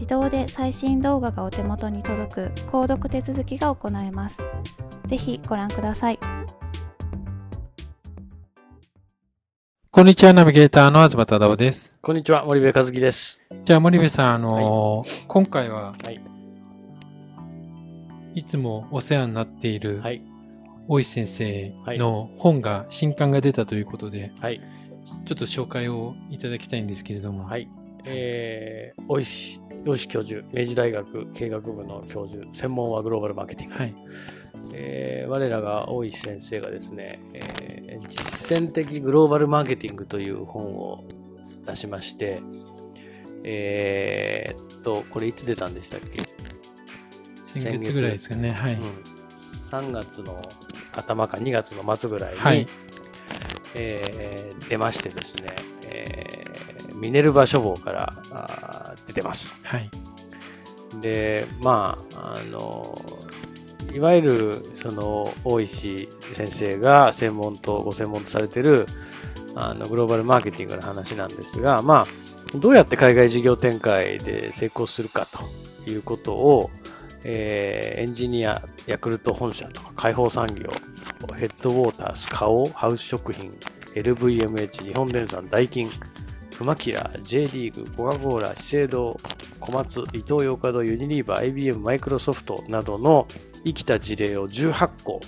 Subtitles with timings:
[0.00, 2.40] 自動で最新動画がお手元に届く
[2.72, 4.38] 購読手続きが行えます。
[5.04, 6.18] ぜひご覧ください。
[9.90, 11.98] こんにちは、ナビゲーターの東忠夫です。
[12.00, 13.40] こんにちは、森部和樹です。
[13.62, 16.18] じゃあ、森部さん、あのーはい、今回は、はい、
[18.36, 20.22] いつもお世話になっている、はい、
[20.88, 24.62] 大石先生の本が、新刊が出たということで、はい、
[25.26, 27.44] ちょっと紹介をいただきたいんですけれども。
[27.44, 27.68] はい。
[28.04, 33.76] えー、大石洋志教授、明治大学経営学部の教授、専門はグローバルマーケティング。
[33.76, 33.94] はい
[34.72, 41.04] えー、我らが大石先生がですね、えー、実践的グローバルマーケティングという本を
[41.66, 42.42] 出しまして、
[43.42, 46.22] えー、っと、これいつ出たんでしたっけ？
[47.44, 48.52] 先月ぐらいですかね。
[48.52, 48.80] はい、うん。
[49.32, 50.40] 3月の
[50.92, 52.66] 頭か2月の末ぐらいに、はい、
[53.74, 56.29] えー、出ましてですね、えー、
[57.00, 59.54] ミネルヴァ書房から出てます。
[59.62, 59.90] はい。
[61.00, 63.00] で、まあ、あの、
[63.92, 68.86] いわゆる、その、大石先生が専門と、ご専門とされてる、
[69.54, 72.06] あの、グローバルマーケティングの話なんですが、ま
[72.54, 76.70] あ、どうやって海外事業展開で成功するかということを、
[77.24, 80.70] えー、エンジニア、ヤクルト本社とか、解放産業、
[81.36, 83.52] ヘッドウォータース、花王、ハウス食品、
[83.94, 85.90] LVMH、日本電産、ダイキン、
[86.60, 89.18] フマキラ、J リーグ、コカ・コーラ、資生堂、
[89.60, 93.26] 小松、イトーヨーカド、ユニリーバー、IBM、マイクロソフトなどの
[93.64, 95.22] 生きた事例を18個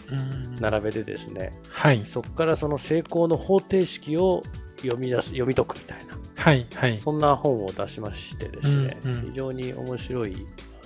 [0.61, 4.43] 並べてですね、はい、そこからその成功の方程式を
[4.83, 10.37] 読み出す読み解くみたいな、はいはい、そんな本を出しましてですね、うんうん、非常に面白い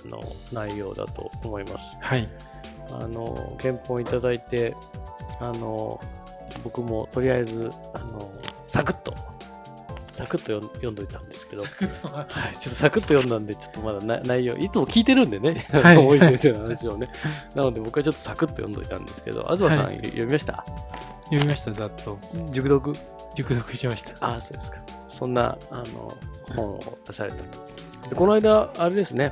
[0.05, 1.97] あの内容だと思います。
[1.99, 2.29] はい、
[2.91, 4.73] あの原本いただいて
[5.41, 5.99] あの
[6.63, 8.31] 僕もとりあえずあの
[8.63, 9.13] サクッと
[10.17, 17.07] サクッと読んどいたんですけど、はい、ちょっとサクッと読んだんで、ちょっとまだ内容、いつも聞いてるんでね、はい、大石先生の話をね。
[17.53, 20.65] なので僕はちょっとサクッと読んどいたんですけど、東さん、はい、読みました？
[21.25, 22.17] 読みました、ざっと。
[22.51, 22.97] 熟読？
[23.35, 24.13] 熟読しました。
[24.25, 24.79] ああ、そうですか。
[25.07, 26.17] そんな、あの、
[26.55, 27.37] 本を出された
[28.09, 28.15] と。
[28.15, 29.31] この間、あれですね、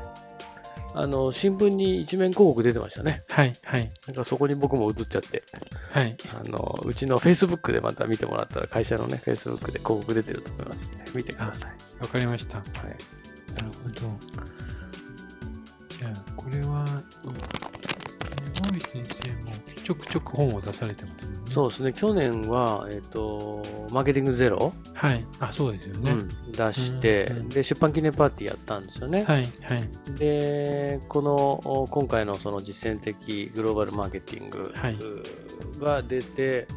[0.97, 3.23] あの、新聞に一面広告出てましたね。
[3.27, 3.91] はい、はい。
[4.07, 5.43] なんかそこに僕も映っちゃって、
[5.91, 6.15] はい。
[6.39, 11.71] あの、うちの Facebook でまた見てもらったら、会社のね、Facebook で広告出てると思いますので、見てください。
[11.99, 12.59] わかりました。
[12.59, 12.65] はい。
[13.53, 13.95] なるほど。
[15.89, 16.85] じゃあ、これは、
[17.25, 17.33] うん、
[18.71, 19.51] 大石先生も
[19.83, 21.93] ちょくちょく本を出されてますそうですね。
[21.93, 25.25] 去年は、えーと、マーケティングゼロ、はい。
[25.39, 29.23] あそうですよね、うん、出して、うんうん、で出版記念パーティーやったんですよね。
[29.23, 34.73] はいはい、でこの今回のその実践的グローバルマーケティング
[35.79, 36.67] が出て、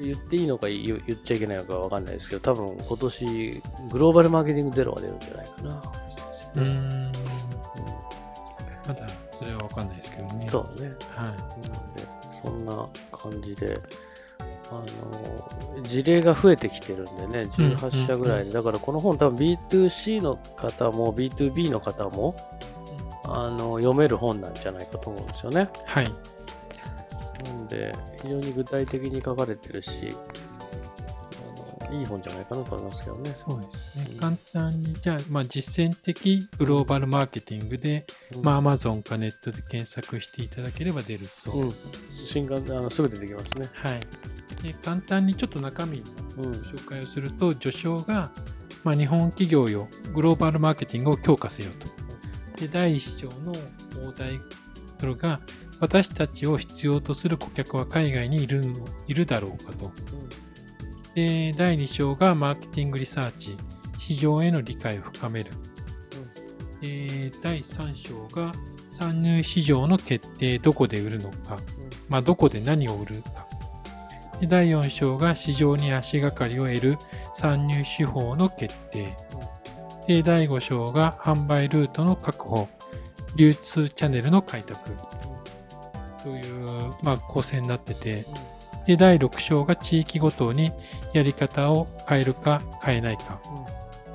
[0.00, 5.82] 言っていいのか言っちゃいけないのか分かんないですけど多分今年グローバルマーケティングゼロが出るんじゃないかな。
[6.56, 7.12] うん。
[8.86, 10.48] まだそれは分かかんないですけどね。
[10.48, 10.88] そうね。
[11.10, 11.32] はい。
[12.42, 13.78] そんな感じで、
[14.70, 22.36] あの、事例が増えてきてるんでね、18社ぐらいで、だからこの本多分 B2C の方も B2B の方も、
[23.24, 25.68] あの、読める本なんじゃないかと思うんですよね。
[25.86, 26.12] はい。
[27.44, 30.14] なんで、非常に具体的に書かれてるし、
[31.92, 33.32] いい本じゃないかなと思いますけどね。
[33.34, 34.06] そうですね。
[34.12, 41.52] うん、簡単に、じゃあ、まあ、実践的グローバルマーケティングで、うん、まあ、Amazon かネットで検索していただければ出ると。
[41.52, 41.74] うん、
[42.26, 43.68] 新刊あのすぐ出てきますね。
[43.72, 44.00] はい。
[44.62, 46.04] で簡単にちょっと中身の
[46.54, 48.30] 紹介をすると、序章が、
[48.84, 51.88] まあ、日本企業よグローバルマーケティングを強化せよと。
[52.60, 53.52] で、第1章の
[54.10, 54.40] 大題
[54.98, 55.40] それが、
[55.80, 58.64] 私たちを必要とする顧客は海外にいる
[59.06, 59.92] いるだろうかと。
[61.18, 63.56] で第2章がマーケティングリサーチ、
[63.98, 65.50] 市場への理解を深める。
[66.80, 68.52] うん、第3章が
[68.88, 71.60] 参入市場の決定、どこで売るのか、うん、
[72.08, 73.48] まあ、どこで何を売るか。
[74.40, 76.98] で第4章が市場に足がかりを得る。
[77.34, 79.16] 参入手法の決定。
[80.06, 82.68] で第5章が販売ルートの確保、
[83.34, 84.90] 流通チャンネルの開拓。
[86.22, 88.24] という、まあ、構成になってて、
[88.88, 90.72] で、第6章が地域ごとに
[91.12, 93.38] やり方を変えるか変えないか。